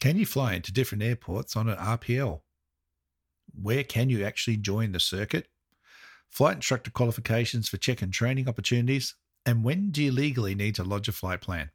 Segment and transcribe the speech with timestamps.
[0.00, 2.40] Can you fly into different airports on an RPL?
[3.52, 5.48] Where can you actually join the circuit?
[6.30, 9.14] Flight instructor qualifications for check and training opportunities.
[9.44, 11.68] And when do you legally need to lodge a flight plan?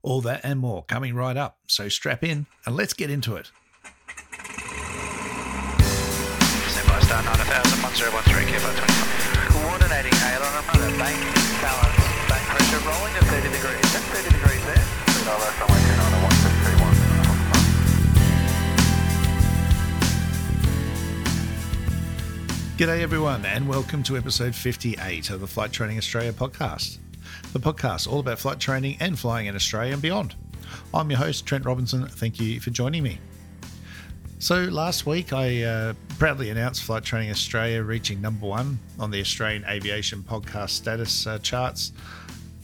[0.00, 1.58] All that and more coming right up.
[1.66, 3.50] So strap in and let's get into it.
[7.04, 9.48] Star 9000, 1013, Kilo 25.
[9.48, 11.20] Coordinating on a bank,
[11.60, 11.96] balance,
[12.28, 13.92] bank pressure rolling at 30 degrees.
[13.92, 14.84] That's 30 degrees there.
[15.20, 16.27] 3 left, runway 29,
[22.78, 26.98] G'day, everyone, and welcome to episode 58 of the Flight Training Australia podcast.
[27.52, 30.36] The podcast all about flight training and flying in Australia and beyond.
[30.94, 32.06] I'm your host, Trent Robinson.
[32.06, 33.18] Thank you for joining me.
[34.38, 39.20] So, last week I uh, proudly announced Flight Training Australia reaching number one on the
[39.20, 41.90] Australian Aviation Podcast Status uh, charts.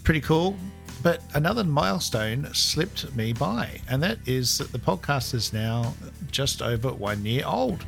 [0.05, 0.57] Pretty cool.
[1.03, 5.93] But another milestone slipped me by, and that is that the podcast is now
[6.31, 7.85] just over one year old.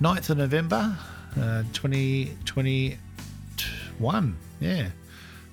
[0.00, 0.96] 9th of November,
[1.38, 4.36] uh, 2021.
[4.60, 4.88] Yeah.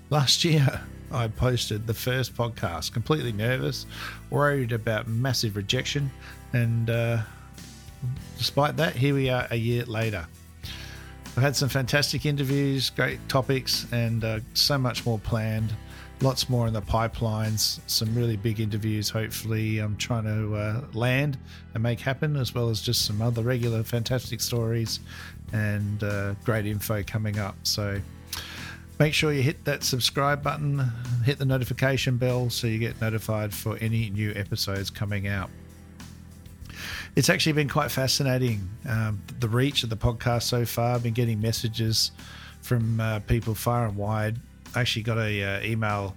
[0.09, 3.85] Last year, I posted the first podcast, completely nervous,
[4.29, 6.11] worried about massive rejection,
[6.53, 7.19] and uh,
[8.37, 10.27] despite that, here we are a year later.
[11.35, 15.73] I've had some fantastic interviews, great topics, and uh, so much more planned.
[16.19, 21.37] Lots more in the pipelines, some really big interviews, hopefully, I'm trying to uh, land
[21.75, 24.99] and make happen, as well as just some other regular fantastic stories
[25.53, 27.55] and uh, great info coming up.
[27.61, 28.01] So
[28.97, 30.79] make sure you hit that subscribe button,
[31.23, 35.51] hit the notification bell so you get notified for any new episodes coming out.
[37.15, 40.95] It's actually been quite fascinating um, the reach of the podcast so far.
[40.95, 42.11] I've been getting messages
[42.61, 44.37] from uh, people far and wide.
[44.77, 46.15] I actually got a uh, email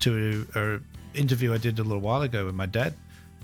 [0.00, 2.92] to an interview I did a little while ago with my dad.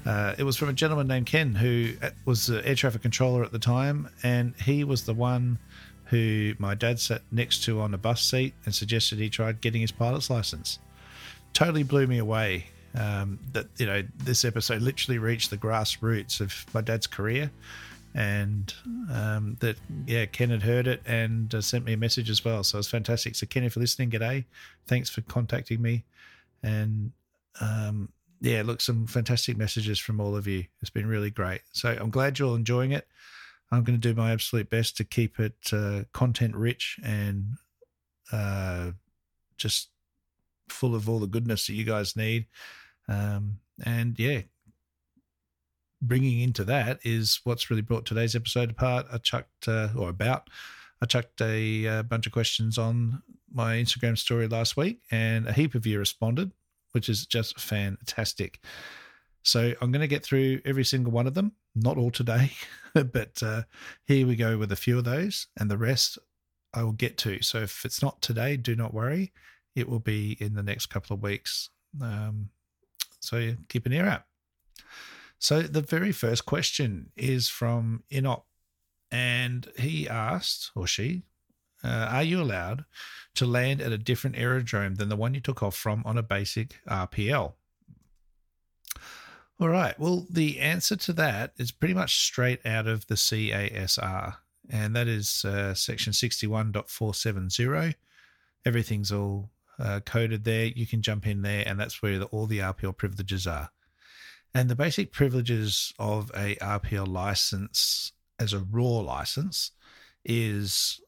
[0.05, 3.44] Uh, it was from a gentleman named Ken who uh, was the air traffic controller
[3.44, 5.59] at the time, and he was the one
[6.06, 9.81] who my dad sat next to on a bus seat and suggested he tried getting
[9.81, 10.78] his pilot's license.
[11.55, 16.66] Totally blew me away um, that you know this episode literally reached the grassroots of
[16.75, 17.50] my dad's career,
[18.15, 18.75] and
[19.12, 22.62] um, that yeah Ken had heard it and uh, sent me a message as well.
[22.65, 23.34] So it's fantastic.
[23.34, 24.45] So Ken, if you're listening, g'day.
[24.87, 26.05] Thanks for contacting me,
[26.62, 27.12] and
[27.61, 28.09] um,
[28.41, 30.65] yeah, look, some fantastic messages from all of you.
[30.81, 31.61] It's been really great.
[31.73, 33.06] So I'm glad you're enjoying it.
[33.71, 37.55] I'm going to do my absolute best to keep it uh, content rich and
[38.33, 38.91] uh,
[39.56, 39.89] just
[40.69, 42.47] full of all the goodness that you guys need.
[43.09, 44.43] Um, and yeah,
[46.02, 49.06] bringing into that is what's really brought today's episode apart.
[49.10, 50.50] I chucked, uh, or about,
[51.00, 55.52] I chucked a, a bunch of questions on my Instagram story last week, and a
[55.52, 56.52] heap of you responded
[56.92, 58.60] which is just fantastic.
[59.42, 62.52] So I'm going to get through every single one of them, not all today,
[62.94, 63.62] but uh,
[64.06, 66.19] here we go with a few of those, and the rest
[66.72, 67.42] I will get to.
[67.42, 69.32] So if it's not today, do not worry.
[69.74, 71.70] It will be in the next couple of weeks.
[72.00, 72.50] Um,
[73.20, 74.22] so keep an ear out.
[75.42, 78.44] So the very first question is from Inop,
[79.10, 81.25] and he asked, or she,
[81.82, 82.84] uh, are you allowed
[83.34, 86.22] to land at a different aerodrome than the one you took off from on a
[86.22, 87.54] basic RPL?
[89.58, 89.98] All right.
[89.98, 94.36] Well, the answer to that is pretty much straight out of the CASR,
[94.70, 97.97] and that is uh, section 61.470.
[98.64, 99.50] Everything's all
[99.81, 100.66] uh, coded there.
[100.66, 103.70] You can jump in there, and that's where the, all the RPL privileges are.
[104.54, 109.70] And the basic privileges of a RPL license as a raw license
[110.24, 111.00] is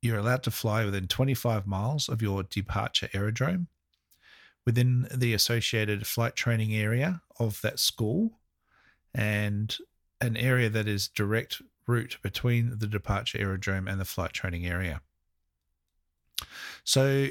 [0.00, 3.68] you're allowed to fly within 25 miles of your departure aerodrome,
[4.64, 8.38] within the associated flight training area of that school,
[9.14, 9.78] and
[10.20, 15.00] an area that is direct route between the departure aerodrome and the flight training area.
[16.84, 17.28] So,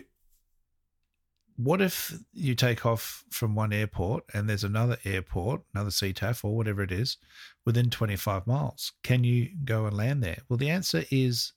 [1.63, 6.55] what if you take off from one airport and there's another airport, another CTAF or
[6.55, 7.17] whatever it is,
[7.65, 8.93] within 25 miles?
[9.03, 10.39] Can you go and land there?
[10.47, 11.53] Well, the answer is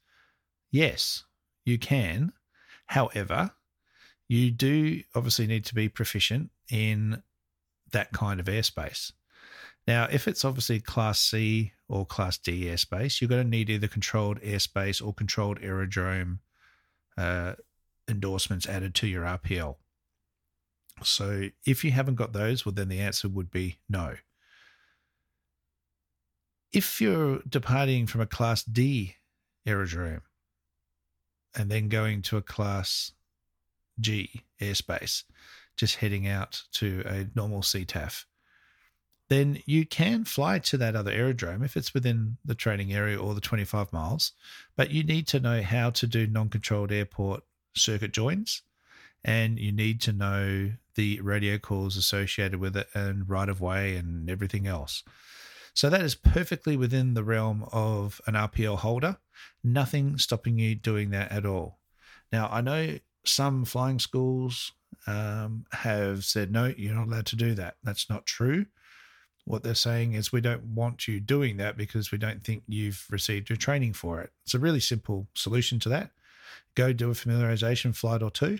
[0.74, 1.22] Yes,
[1.64, 2.32] you can.
[2.86, 3.52] However,
[4.26, 7.22] you do obviously need to be proficient in
[7.92, 9.12] that kind of airspace.
[9.86, 13.86] Now, if it's obviously Class C or Class D airspace, you're going to need either
[13.86, 16.40] controlled airspace or controlled aerodrome
[17.16, 17.52] uh,
[18.08, 19.76] endorsements added to your RPL.
[21.02, 24.14] So, if you haven't got those, well, then the answer would be no.
[26.72, 29.16] If you're departing from a Class D
[29.66, 30.22] aerodrome,
[31.54, 33.12] and then going to a class
[34.00, 35.24] G airspace,
[35.76, 38.24] just heading out to a normal CTAF.
[39.28, 43.34] then you can fly to that other aerodrome if it's within the training area or
[43.34, 44.32] the 25 miles.
[44.76, 47.42] But you need to know how to do non controlled airport
[47.74, 48.62] circuit joins
[49.24, 53.96] and you need to know the radio calls associated with it and right of way
[53.96, 55.02] and everything else.
[55.74, 59.16] So that is perfectly within the realm of an RPL holder.
[59.64, 61.78] Nothing stopping you doing that at all.
[62.30, 64.72] Now, I know some flying schools
[65.06, 67.76] um, have said, no, you're not allowed to do that.
[67.82, 68.66] That's not true.
[69.46, 73.04] What they're saying is, we don't want you doing that because we don't think you've
[73.10, 74.30] received your training for it.
[74.44, 76.10] It's a really simple solution to that.
[76.74, 78.58] Go do a familiarization flight or two,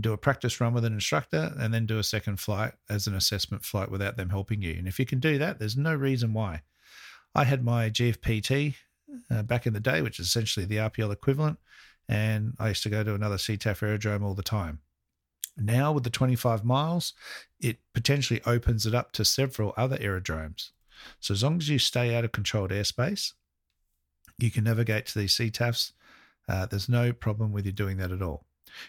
[0.00, 3.14] do a practice run with an instructor, and then do a second flight as an
[3.14, 4.72] assessment flight without them helping you.
[4.72, 6.62] And if you can do that, there's no reason why.
[7.34, 8.76] I had my GFPT
[9.30, 11.58] uh, back in the day, which is essentially the RPL equivalent,
[12.08, 14.80] and I used to go to another CTAF aerodrome all the time.
[15.56, 17.14] Now, with the 25 miles,
[17.60, 20.72] it potentially opens it up to several other aerodromes.
[21.20, 23.32] So, as long as you stay out of controlled airspace,
[24.38, 25.92] you can navigate to these CTAFs.
[26.48, 28.46] Uh, there's no problem with you doing that at all.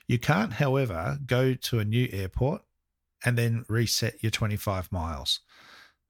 [0.08, 2.64] You can't, however, go to a new airport
[3.26, 5.42] and then reset your 25 miles.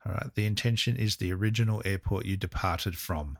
[0.05, 0.33] All right.
[0.35, 3.37] The intention is the original airport you departed from.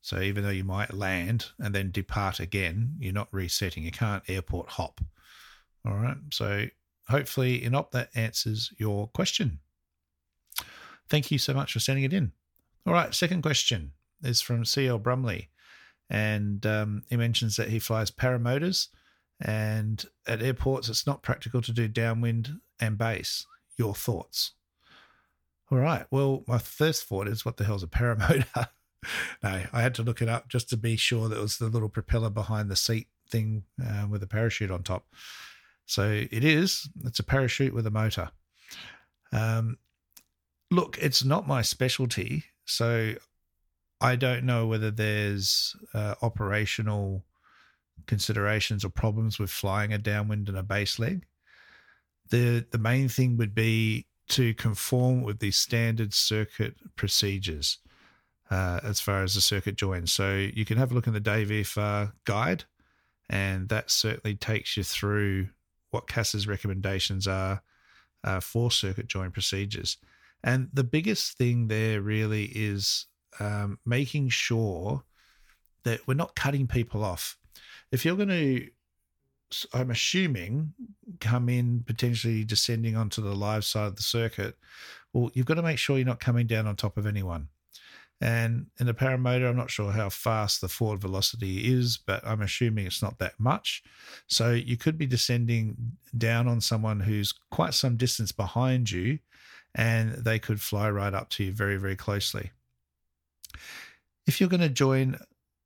[0.00, 3.84] So even though you might land and then depart again, you're not resetting.
[3.84, 5.00] You can't airport hop.
[5.86, 6.16] All right.
[6.32, 6.66] So
[7.08, 9.60] hopefully, in op that answers your question.
[11.08, 12.32] Thank you so much for sending it in.
[12.86, 13.14] All right.
[13.14, 13.92] Second question
[14.22, 15.50] is from CL Brumley.
[16.10, 18.88] And um, he mentions that he flies paramotors
[19.42, 23.46] and at airports it's not practical to do downwind and base.
[23.76, 24.52] Your thoughts?
[25.70, 26.06] All right.
[26.10, 28.68] Well, my first thought is what the hell's a paramotor?
[29.42, 31.68] no, I had to look it up just to be sure that it was the
[31.68, 35.06] little propeller behind the seat thing uh, with a parachute on top.
[35.86, 36.88] So it is.
[37.04, 38.30] It's a parachute with a motor.
[39.32, 39.78] Um,
[40.70, 43.14] look, it's not my specialty, so
[44.00, 47.24] I don't know whether there's uh, operational
[48.06, 51.26] considerations or problems with flying a downwind and a base leg.
[52.30, 57.78] The the main thing would be to conform with the standard circuit procedures
[58.50, 60.12] uh, as far as the circuit joins.
[60.12, 62.64] So you can have a look in the Day VFR guide,
[63.28, 65.48] and that certainly takes you through
[65.90, 67.62] what CASA's recommendations are
[68.24, 69.96] uh, for circuit join procedures.
[70.44, 73.06] And the biggest thing there really is
[73.38, 75.04] um, making sure
[75.84, 77.38] that we're not cutting people off.
[77.92, 78.68] If you're going to,
[79.74, 80.72] I'm assuming,
[81.20, 84.56] come in potentially descending onto the live side of the circuit,
[85.12, 87.48] well, you've got to make sure you're not coming down on top of anyone.
[88.22, 92.40] And in a paramotor, I'm not sure how fast the forward velocity is, but I'm
[92.40, 93.82] assuming it's not that much.
[94.28, 95.76] So you could be descending
[96.16, 99.18] down on someone who's quite some distance behind you,
[99.74, 102.52] and they could fly right up to you very, very closely.
[104.26, 105.18] If you're going to join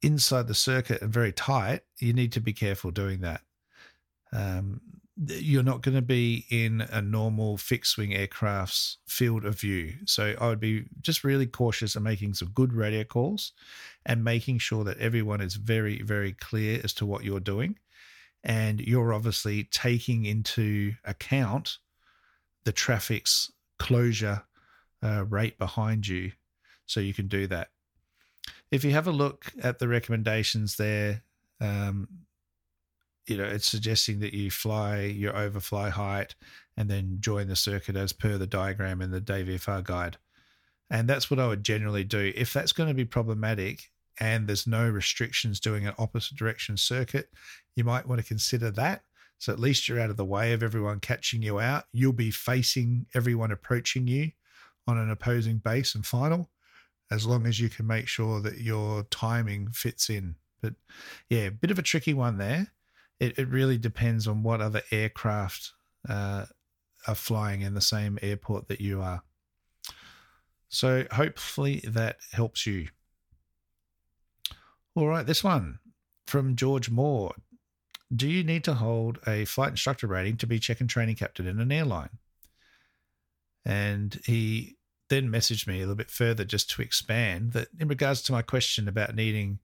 [0.03, 3.41] inside the circuit and very tight, you need to be careful doing that.
[4.33, 4.81] Um,
[5.17, 9.95] you're not going to be in a normal fixed wing aircraft's field of view.
[10.05, 13.53] So I would be just really cautious of making some good radio calls
[14.05, 17.79] and making sure that everyone is very, very clear as to what you're doing.
[18.45, 21.79] And you're obviously taking into account
[22.65, 24.43] the traffic's closure
[25.03, 26.33] uh, rate behind you
[26.85, 27.69] so you can do that.
[28.71, 31.23] If you have a look at the recommendations there,
[31.61, 32.09] um,
[33.27, 36.35] you know, it's suggesting that you fly your overfly height
[36.77, 40.19] and then join the circuit as per the diagram in the Day VFR guide.
[40.91, 42.33] And that's what I would generally do.
[42.37, 47.31] If that's going to be problematic and there's no restrictions doing an opposite direction circuit,
[47.75, 49.03] you might want to consider that.
[49.39, 51.85] So at least you're out of the way of everyone catching you out.
[51.93, 54.33] You'll be facing everyone approaching you
[54.87, 56.49] on an opposing base and final,
[57.11, 60.37] as long as you can make sure that your timing fits in.
[60.61, 60.75] But
[61.29, 62.69] yeah, a bit of a tricky one there
[63.21, 65.73] it, it really depends on what other aircraft
[66.09, 66.47] uh,
[67.07, 69.23] are flying in the same airport that you are.
[70.69, 72.89] So hopefully that helps you.
[74.95, 75.79] All right, this one
[76.27, 77.35] from George Moore.
[78.15, 81.47] Do you need to hold a flight instructor rating to be check and training captain
[81.47, 82.19] in an airline?
[83.65, 84.76] And he
[85.09, 88.43] then messaged me a little bit further just to expand that in regards to my
[88.43, 89.59] question about needing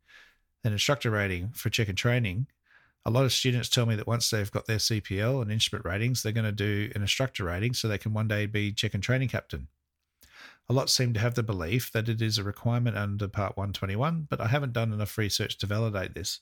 [0.64, 2.46] an instructor rating for check and training,
[3.04, 6.22] a lot of students tell me that once they've got their CPL and instrument ratings,
[6.22, 9.02] they're going to do an instructor rating so they can one day be check and
[9.02, 9.66] training captain.
[10.68, 14.28] A lot seem to have the belief that it is a requirement under Part 121,
[14.30, 16.38] but I haven't done enough research to validate this.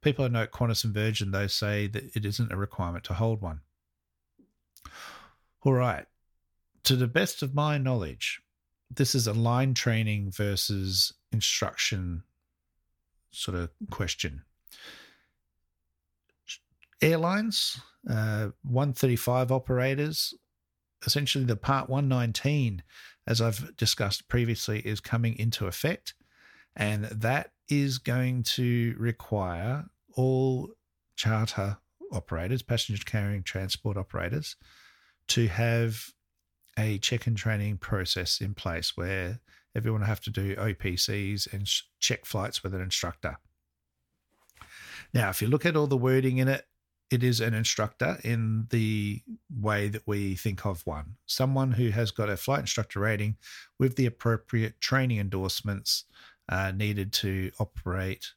[0.00, 3.14] People I know at Qantas and Virgin, though, say that it isn't a requirement to
[3.14, 3.60] hold one.
[5.62, 6.06] All right.
[6.84, 8.40] To the best of my knowledge,
[8.96, 12.22] this is a line training versus instruction
[13.30, 14.42] sort of question.
[17.02, 20.34] Airlines, uh, 135 operators,
[21.06, 22.82] essentially the Part 119,
[23.26, 26.14] as I've discussed previously, is coming into effect.
[26.76, 29.84] And that is going to require
[30.14, 30.70] all
[31.16, 31.78] charter
[32.12, 34.56] operators, passenger carrying transport operators,
[35.28, 36.13] to have
[36.78, 39.40] a check and training process in place where
[39.74, 41.68] everyone have to do OPCs and
[42.00, 43.38] check flights with an instructor.
[45.12, 46.66] Now, if you look at all the wording in it,
[47.10, 49.22] it is an instructor in the
[49.60, 53.36] way that we think of one someone who has got a flight instructor rating
[53.78, 56.04] with the appropriate training endorsements
[56.48, 58.32] uh, needed to operate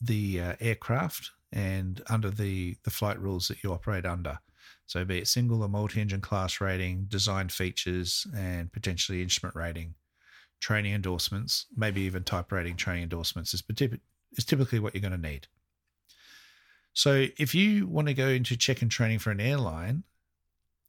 [0.00, 4.38] the uh, aircraft and under the, the flight rules that you operate under.
[4.86, 9.94] So, be it single or multi engine class rating, design features, and potentially instrument rating,
[10.60, 13.62] training endorsements, maybe even type rating training endorsements is,
[14.32, 15.48] is typically what you're going to need.
[16.92, 20.04] So, if you want to go into check and training for an airline,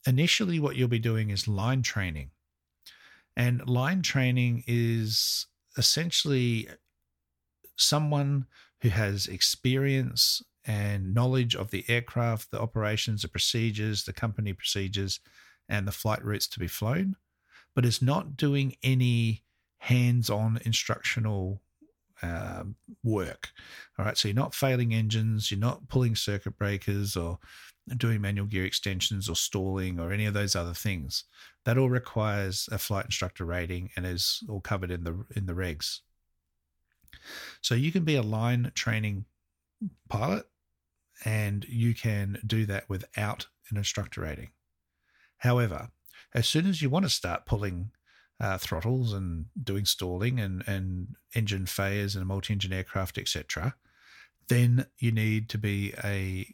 [0.06, 2.32] initially what you'll be doing is line training.
[3.36, 6.70] And line training is essentially
[7.76, 8.48] someone
[8.82, 15.22] who has experience and knowledge of the aircraft, the operations, the procedures, the company procedures,
[15.70, 17.16] and the flight routes to be flown,
[17.74, 19.44] but is not doing any
[19.80, 21.62] hands on instructional
[22.22, 22.64] uh,
[23.04, 23.50] work.
[23.98, 27.40] All right, so you're not failing engines, you're not pulling circuit breakers or
[27.96, 31.24] doing manual gear extensions or stalling or any of those other things.
[31.64, 35.54] That all requires a flight instructor rating and is all covered in the in the
[35.54, 36.00] regs.
[37.62, 39.26] So you can be a line training
[40.10, 40.46] pilot
[41.26, 44.50] and you can do that without an instructor rating.
[45.38, 45.90] However,
[46.34, 47.92] as soon as you want to start pulling
[48.40, 53.76] uh, throttles and doing stalling and, and engine failures and multi-engine aircraft, etc.,
[54.48, 56.54] then you need to be a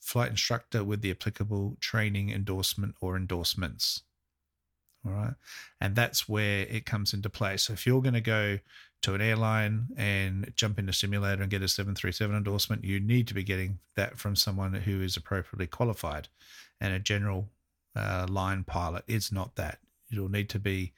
[0.00, 4.02] flight instructor with the applicable training endorsement or endorsements.
[5.06, 5.34] All right.
[5.80, 7.56] And that's where it comes into play.
[7.56, 8.58] So if you're going to go
[9.02, 13.28] to an airline and jump in into simulator and get a 737 endorsement, you need
[13.28, 16.28] to be getting that from someone who is appropriately qualified.
[16.80, 17.48] And a general
[17.94, 19.78] uh, line pilot is not that.
[20.08, 20.92] You'll need to be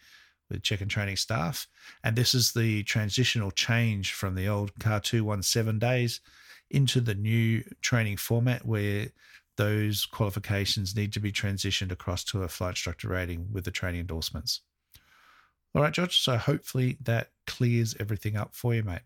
[0.51, 1.67] with check and training staff.
[2.03, 6.21] And this is the transitional change from the old CAR 217 days
[6.71, 9.09] into the new training format where
[9.59, 14.01] those qualifications need to be transitioned across to a flight instructor rating with the training
[14.01, 14.63] endorsements.
[15.75, 16.19] All right, George.
[16.21, 19.03] So hopefully that clears everything up for you, mate.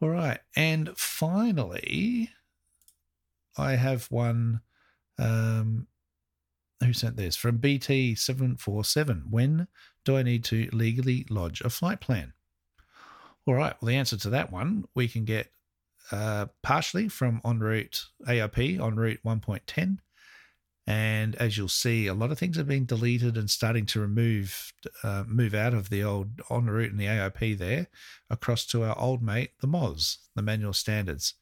[0.00, 0.38] All right.
[0.54, 2.30] And finally,
[3.56, 4.60] I have one.
[5.18, 5.86] Um,
[6.84, 7.36] who sent this?
[7.36, 9.30] From BT747.
[9.30, 9.68] When
[10.04, 12.32] do I need to legally lodge a flight plan?
[13.46, 13.74] All right.
[13.80, 15.48] Well, the answer to that one we can get
[16.10, 19.98] uh, partially from en route AIP en route 1.10
[20.86, 24.72] and as you'll see, a lot of things have been deleted and starting to remove,
[25.04, 27.86] uh, move out of the old en route and the AIP there
[28.28, 31.34] across to our old mate, the MOS, the manual standards.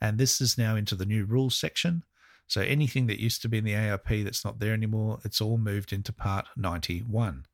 [0.00, 2.04] And this is now into the new rules section.
[2.46, 5.58] So anything that used to be in the AIP that's not there anymore, it's all
[5.58, 7.44] moved into part 91.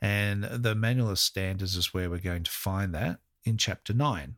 [0.00, 4.36] And the manual of standards is where we're going to find that in chapter 9.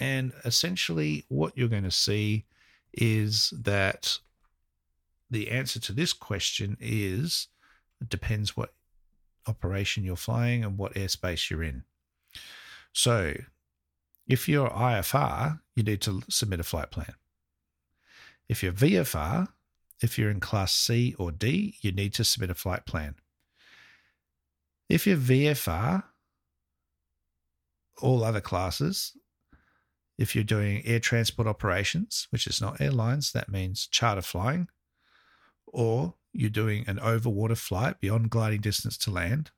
[0.00, 2.46] And essentially, what you're going to see
[2.92, 4.18] is that
[5.30, 7.48] the answer to this question is
[8.00, 8.72] it depends what
[9.46, 11.84] operation you're flying and what airspace you're in.
[12.92, 13.34] So,
[14.26, 17.14] if you're IFR, you need to submit a flight plan.
[18.48, 19.48] If you're VFR,
[20.00, 23.16] if you're in class C or D, you need to submit a flight plan.
[24.88, 26.04] If you're VFR,
[28.00, 29.16] all other classes,
[30.20, 34.68] if you're doing air transport operations, which is not airlines, that means charter flying,
[35.66, 39.50] or you're doing an overwater flight beyond gliding distance to land.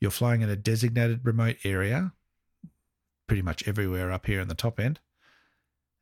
[0.00, 2.12] You're flying in a designated remote area,
[3.28, 4.98] pretty much everywhere up here in the top end.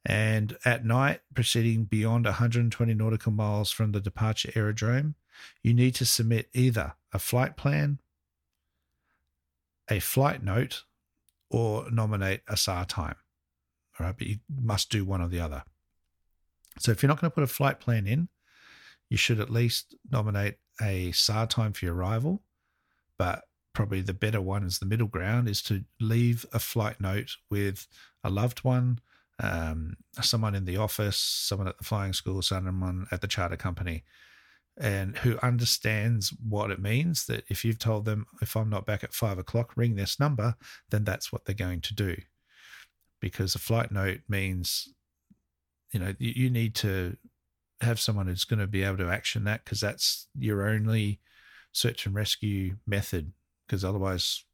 [0.06, 5.14] And at night, proceeding beyond 120 nautical miles from the departure aerodrome,
[5.62, 7.98] you need to submit either a flight plan,
[9.90, 10.84] a flight note,
[11.50, 13.16] or nominate a SAR time.
[13.98, 15.64] All right, but you must do one or the other.
[16.78, 18.28] So if you're not going to put a flight plan in,
[19.08, 22.42] you should at least nominate a SAR time for your arrival.
[23.18, 27.36] But probably the better one is the middle ground is to leave a flight note
[27.50, 27.86] with
[28.22, 29.00] a loved one,
[29.40, 34.04] um, someone in the office, someone at the flying school, someone at the charter company,
[34.80, 39.02] and who understands what it means that if you've told them, if I'm not back
[39.02, 40.54] at five o'clock, ring this number,
[40.90, 42.16] then that's what they're going to do.
[43.20, 44.88] Because a flight note means,
[45.92, 47.16] you know, you, need to
[47.80, 51.18] have someone who's going to be able to action that because that's your only
[51.72, 53.32] search and rescue method.
[53.66, 54.44] Because otherwise,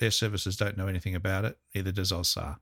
[0.00, 2.56] air services don't know anything about it, neither does AusSAR.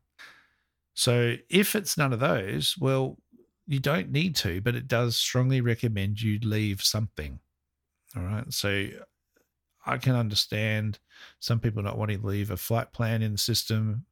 [0.94, 3.18] So if it's none of those, well,
[3.66, 7.38] you don't need to, but it does strongly recommend you leave something.
[8.16, 8.52] All right.
[8.52, 8.88] So
[9.86, 10.98] I can understand
[11.40, 14.06] some people not wanting to leave a flight plan in the system.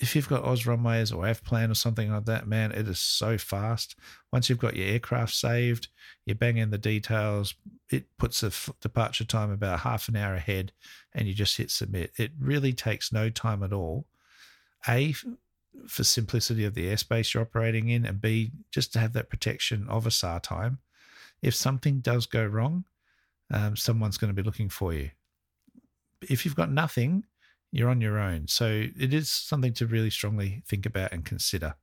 [0.00, 3.94] If you've got OzRunways or Avplan or something like that, man, it is so fast.
[4.32, 5.88] Once you've got your aircraft saved,
[6.26, 7.54] you bang in the details,
[7.90, 10.72] it puts the departure time about half an hour ahead,
[11.14, 12.10] and you just hit submit.
[12.18, 14.06] It really takes no time at all.
[14.88, 15.14] A,
[15.88, 19.86] for simplicity of the airspace you're operating in, and B, just to have that protection
[19.88, 20.78] of a SAR time.
[21.42, 22.84] If something does go wrong,
[23.52, 25.10] um, someone's going to be looking for you.
[26.22, 27.24] If you've got nothing,
[27.70, 28.48] you're on your own.
[28.48, 31.74] So it is something to really strongly think about and consider.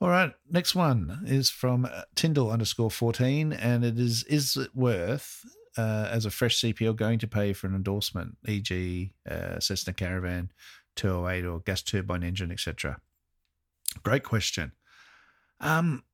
[0.00, 5.42] All right, next one is from Tyndall underscore 14, and it is Is it worth,
[5.78, 10.50] uh, as a fresh CPL, going to pay for an endorsement, e.g., uh, Cessna Caravan
[10.96, 13.00] 208 or gas turbine engine, etc.?
[14.02, 14.72] Great question.
[15.60, 16.04] Um,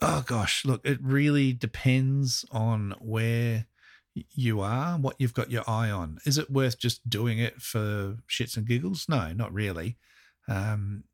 [0.00, 3.66] oh gosh, look, it really depends on where
[4.14, 6.18] you are, what you've got your eye on.
[6.24, 9.06] Is it worth just doing it for shits and giggles?
[9.08, 9.96] No, not really.
[10.48, 11.04] Um,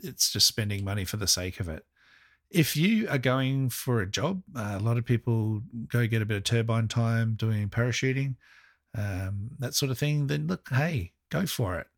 [0.00, 1.84] it's just spending money for the sake of it.
[2.50, 6.26] If you are going for a job, uh, a lot of people go get a
[6.26, 8.36] bit of turbine time doing parachuting,
[8.96, 10.28] um, that sort of thing.
[10.28, 11.88] Then look, hey, go for it.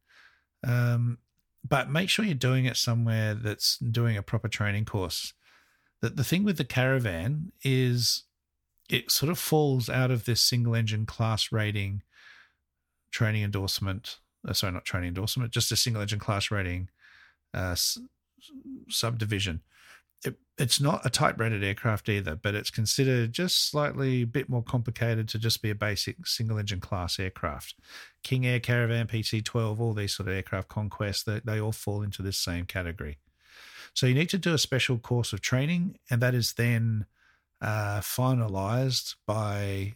[0.64, 1.18] Um,
[1.66, 5.32] but make sure you're doing it somewhere that's doing a proper training course.
[6.00, 8.24] That the thing with the caravan is
[8.88, 12.02] it sort of falls out of this single engine class rating
[13.10, 14.18] training endorsement.
[14.46, 16.88] Uh, sorry, not training endorsement, just a single engine class rating
[17.54, 17.98] uh, s-
[18.88, 19.62] subdivision.
[20.56, 24.48] It, it's not a type rated aircraft either, but it's considered just slightly a bit
[24.48, 27.74] more complicated to just be a basic single engine class aircraft.
[28.22, 32.02] King Air Caravan, PC 12, all these sort of aircraft conquests, they, they all fall
[32.02, 33.18] into this same category.
[33.94, 37.06] So you need to do a special course of training, and that is then
[37.60, 39.94] uh, finalized by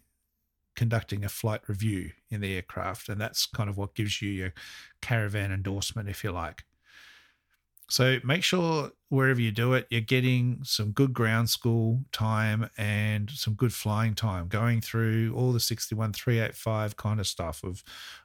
[0.75, 3.09] conducting a flight review in the aircraft.
[3.09, 4.55] And that's kind of what gives you your
[5.03, 6.65] caravan endorsement, if you like.
[7.91, 13.29] So make sure wherever you do it, you're getting some good ground school time and
[13.31, 17.83] some good flying time, going through all the 61385 kind of stuff of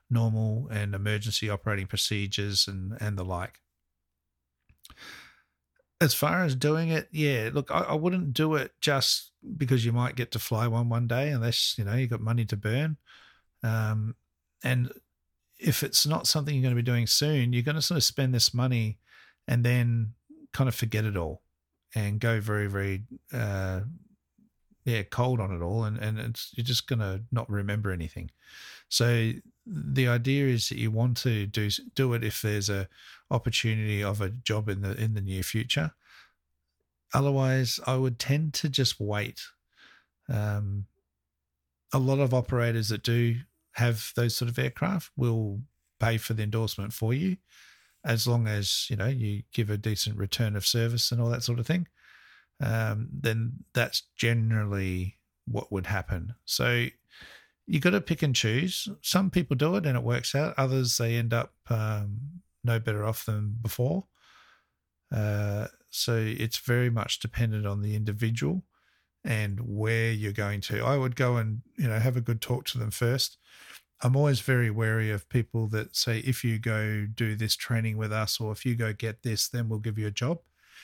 [0.08, 3.60] normal and emergency operating procedures and, and the like.
[5.99, 9.91] As far as doing it, yeah, look, I, I wouldn't do it just because you
[9.91, 12.97] might get to fly one one day, unless you know you've got money to burn.
[13.63, 14.15] Um,
[14.63, 14.91] and
[15.58, 18.04] if it's not something you're going to be doing soon, you're going to sort of
[18.04, 18.99] spend this money
[19.48, 20.14] and then
[20.54, 21.42] kind of forget it all
[21.96, 23.04] and go very, very,
[23.34, 23.82] uh,
[24.86, 28.30] yeah, cold on it all, and and it's you're just gonna not remember anything.
[28.90, 29.32] So
[29.66, 32.88] the idea is that you want to do do it if there's a
[33.32, 35.92] opportunity of a job in the in the near future.
[37.14, 39.42] Otherwise, I would tend to just wait.
[40.30, 40.86] Um,
[41.94, 43.38] a lot of operators that do
[43.74, 45.62] have those sort of aircraft will
[46.00, 47.38] pay for the endorsement for you,
[48.06, 51.44] as long as you know you give a decent return of service and all that
[51.44, 51.88] sort of thing.
[52.62, 56.36] Um, then that's generally what would happen.
[56.46, 56.86] So
[57.68, 58.88] you got to pick and choose.
[59.02, 60.54] Some people do it and it works out.
[60.58, 64.06] Others they end up um, no better off than before.
[65.13, 68.63] Uh, so it's very much dependent on the individual
[69.24, 70.84] and where you're going to.
[70.84, 73.38] I would go and you know have a good talk to them first.
[74.02, 78.12] I'm always very wary of people that say if you go do this training with
[78.12, 80.40] us or if you go get this, then we'll give you a job.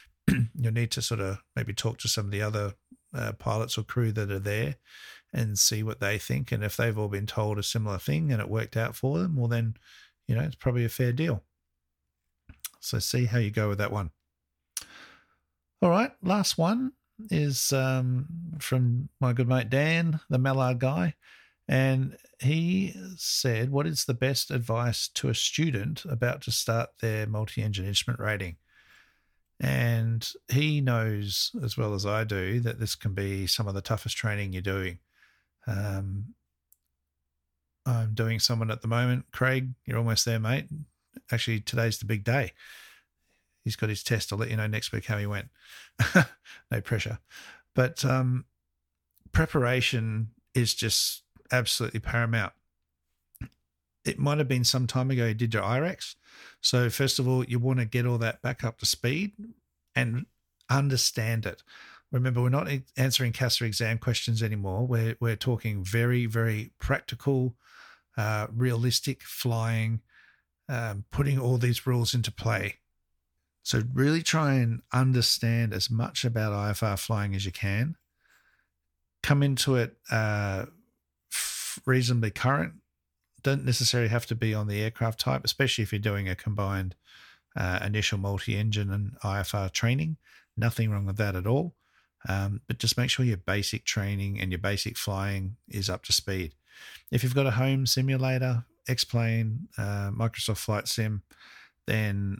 [0.55, 2.73] You'll need to sort of maybe talk to some of the other
[3.13, 4.75] uh, pilots or crew that are there
[5.33, 6.51] and see what they think.
[6.51, 9.35] And if they've all been told a similar thing and it worked out for them,
[9.35, 9.75] well, then,
[10.27, 11.43] you know, it's probably a fair deal.
[12.79, 14.11] So see how you go with that one.
[15.81, 16.93] All right, last one
[17.29, 18.27] is um,
[18.59, 21.15] from my good mate Dan, the Mallard guy.
[21.71, 27.25] And he said, What is the best advice to a student about to start their
[27.25, 28.57] multi engine instrument rating?
[29.57, 33.81] And he knows as well as I do that this can be some of the
[33.81, 34.99] toughest training you're doing.
[35.65, 36.33] Um,
[37.85, 39.27] I'm doing someone at the moment.
[39.31, 40.67] Craig, you're almost there, mate.
[41.31, 42.51] Actually, today's the big day.
[43.63, 44.33] He's got his test.
[44.33, 45.47] I'll let you know next week how he went.
[46.69, 47.19] no pressure.
[47.75, 48.43] But um,
[49.31, 52.53] preparation is just absolutely paramount.
[54.03, 56.15] It might have been some time ago you did your IREX.
[56.59, 59.33] So, first of all, you want to get all that back up to speed
[59.95, 60.25] and
[60.69, 61.61] understand it.
[62.11, 64.85] Remember, we're not answering CASA exam questions anymore.
[64.85, 67.55] We're, we're talking very, very practical,
[68.17, 70.01] uh, realistic flying,
[70.67, 72.77] um, putting all these rules into play.
[73.63, 77.97] So, really try and understand as much about IFR flying as you can.
[79.21, 80.65] Come into it uh,
[81.85, 82.73] reasonably current.
[83.43, 86.95] Don't necessarily have to be on the aircraft type, especially if you're doing a combined
[87.55, 90.17] uh, initial multi engine and IFR training.
[90.55, 91.73] Nothing wrong with that at all.
[92.29, 96.13] Um, but just make sure your basic training and your basic flying is up to
[96.13, 96.53] speed.
[97.11, 101.23] If you've got a home simulator, X Plane, uh, Microsoft Flight Sim,
[101.87, 102.39] then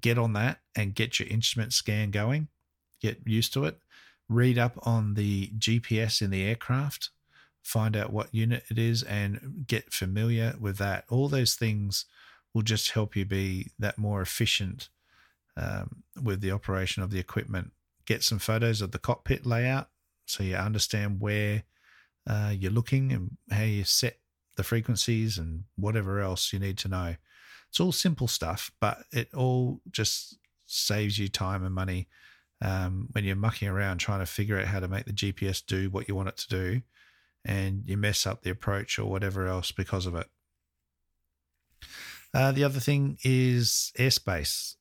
[0.00, 2.48] get on that and get your instrument scan going.
[3.00, 3.78] Get used to it.
[4.28, 7.10] Read up on the GPS in the aircraft.
[7.62, 11.04] Find out what unit it is and get familiar with that.
[11.08, 12.06] All those things
[12.54, 14.88] will just help you be that more efficient
[15.56, 17.72] um, with the operation of the equipment.
[18.06, 19.88] Get some photos of the cockpit layout
[20.26, 21.64] so you understand where
[22.26, 24.18] uh, you're looking and how you set
[24.56, 27.16] the frequencies and whatever else you need to know.
[27.68, 32.08] It's all simple stuff, but it all just saves you time and money
[32.62, 35.88] um, when you're mucking around trying to figure out how to make the GPS do
[35.90, 36.82] what you want it to do,
[37.44, 40.26] and you mess up the approach or whatever else because of it.
[42.32, 44.76] Uh, the other thing is airspace,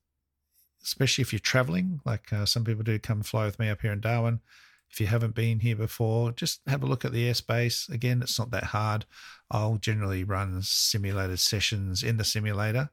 [0.84, 3.92] especially if you're traveling, like uh, some people do come fly with me up here
[3.92, 4.40] in Darwin.
[4.92, 7.90] If you haven't been here before, just have a look at the airspace.
[7.90, 9.06] Again, it's not that hard.
[9.52, 12.90] I'll generally run simulated sessions in the simulator,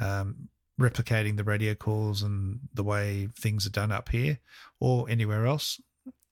[0.00, 0.48] um,
[0.80, 4.38] replicating the radio calls and the way things are done up here
[4.80, 5.80] or anywhere else.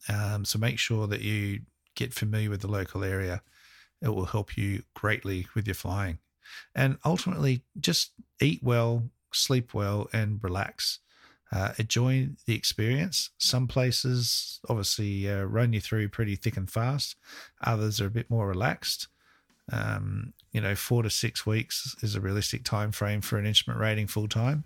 [0.08, 1.60] Um, so make sure that you
[1.94, 3.42] get familiar with the local area.
[4.00, 6.18] It will help you greatly with your flying.
[6.74, 10.98] And ultimately, just eat well, sleep well, and relax
[11.52, 13.30] uh, enjoy the experience.
[13.38, 17.16] Some places obviously uh, run you through pretty thick and fast,
[17.62, 19.08] others are a bit more relaxed.
[19.70, 23.80] Um, you know, four to six weeks is a realistic time frame for an instrument
[23.80, 24.64] rating full time.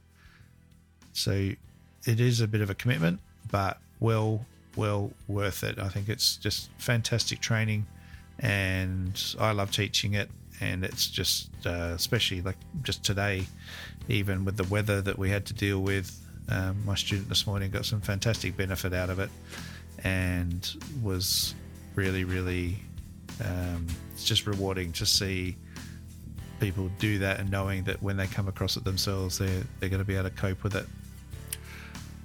[1.12, 1.32] So
[2.06, 5.78] it is a bit of a commitment, but well, well worth it.
[5.78, 7.86] I think it's just fantastic training,
[8.38, 10.30] and I love teaching it.
[10.60, 13.46] And it's just, uh, especially like just today,
[14.08, 17.70] even with the weather that we had to deal with, um, my student this morning
[17.70, 19.28] got some fantastic benefit out of it
[20.02, 21.54] and was
[21.94, 22.78] really, really,
[23.44, 25.56] um, it's just rewarding to see
[26.58, 30.00] people do that and knowing that when they come across it themselves, they're, they're going
[30.00, 30.86] to be able to cope with it.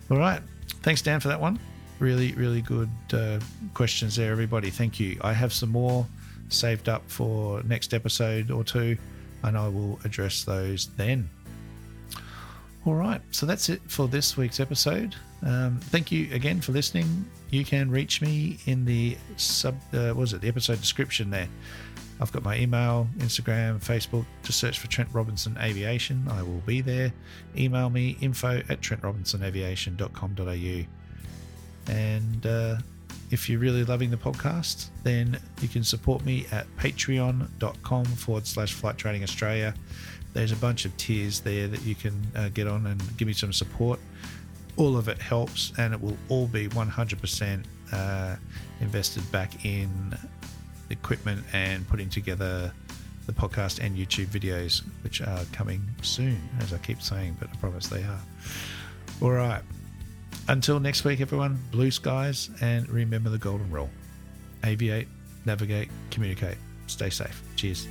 [0.10, 0.42] All right.
[0.84, 1.60] Thanks, Dan, for that one.
[2.02, 3.40] Really, really good uh,
[3.76, 4.72] questions there, everybody.
[4.72, 5.20] Thank you.
[5.22, 6.08] I have some more
[6.50, 8.98] saved up for next episode or two,
[9.44, 11.30] and I will address those then.
[12.88, 15.16] All right, so that's it for this week's episode.
[15.44, 17.24] Um, thank you again for listening.
[17.52, 21.50] You can reach me in the sub, uh, was it the episode description there?
[22.20, 24.26] I've got my email, Instagram, Facebook.
[24.42, 26.28] Just search for Trent Robinson Aviation.
[26.30, 27.14] I will be there.
[27.56, 31.01] Email me info at trentrobinsonaviation.com.au.
[31.88, 32.78] And uh,
[33.32, 38.74] if you're really loving the podcast, then you can support me at patreon.com forward slash
[38.74, 39.74] flight training Australia
[40.34, 43.34] there's a bunch of tiers there that you can uh, get on and give me
[43.34, 44.00] some support.
[44.78, 48.36] All of it helps, and it will all be 100% uh,
[48.80, 50.18] invested back in
[50.90, 52.72] equipment and putting together
[53.26, 57.56] the podcast and YouTube videos, which are coming soon, as I keep saying, but I
[57.58, 58.22] promise they are.
[59.22, 59.62] All right.
[60.48, 63.90] Until next week, everyone, blue skies, and remember the golden rule
[64.64, 65.08] aviate,
[65.46, 66.58] navigate, communicate.
[66.88, 67.42] Stay safe.
[67.56, 67.88] Cheers.